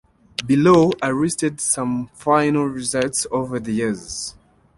Below 0.47 0.93
are 1.03 1.13
listed 1.13 1.61
some 1.61 2.07
final 2.15 2.65
results 2.65 3.27
over 3.31 3.59
the 3.59 3.71
years. 3.71 4.33